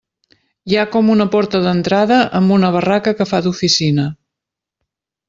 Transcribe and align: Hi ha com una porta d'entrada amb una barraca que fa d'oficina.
Hi 0.71 0.77
ha 0.77 0.85
com 0.95 1.11
una 1.15 1.27
porta 1.35 1.61
d'entrada 1.65 2.17
amb 2.39 2.55
una 2.57 2.71
barraca 2.77 3.15
que 3.21 3.29
fa 3.33 3.43
d'oficina. 3.49 4.07